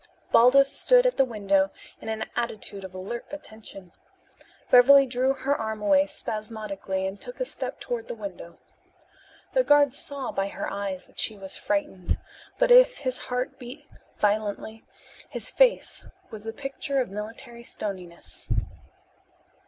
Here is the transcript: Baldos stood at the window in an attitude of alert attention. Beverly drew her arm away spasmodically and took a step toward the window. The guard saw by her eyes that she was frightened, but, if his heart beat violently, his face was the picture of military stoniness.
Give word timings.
Baldos 0.31 0.73
stood 0.75 1.05
at 1.05 1.17
the 1.17 1.23
window 1.25 1.69
in 2.01 2.09
an 2.09 2.25
attitude 2.35 2.83
of 2.83 2.95
alert 2.95 3.23
attention. 3.29 3.91
Beverly 4.71 5.05
drew 5.05 5.33
her 5.35 5.55
arm 5.55 5.79
away 5.83 6.07
spasmodically 6.07 7.05
and 7.05 7.21
took 7.21 7.39
a 7.39 7.45
step 7.45 7.79
toward 7.79 8.07
the 8.07 8.15
window. 8.15 8.57
The 9.53 9.63
guard 9.63 9.93
saw 9.93 10.31
by 10.31 10.47
her 10.47 10.67
eyes 10.73 11.05
that 11.05 11.19
she 11.19 11.37
was 11.37 11.55
frightened, 11.55 12.17
but, 12.57 12.71
if 12.71 12.97
his 12.97 13.19
heart 13.29 13.59
beat 13.59 13.85
violently, 14.17 14.83
his 15.29 15.51
face 15.51 16.03
was 16.31 16.41
the 16.41 16.51
picture 16.51 16.99
of 16.99 17.11
military 17.11 17.63
stoniness. 17.63 18.49